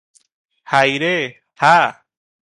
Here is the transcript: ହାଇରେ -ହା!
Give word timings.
ହାଇରେ 0.71 1.11
-ହା! 1.61 1.75